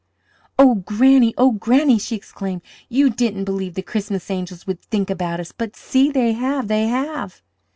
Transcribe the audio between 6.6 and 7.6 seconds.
they have!